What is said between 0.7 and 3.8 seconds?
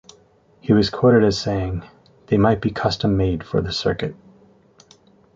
was quoted as saying, They might be custom made for the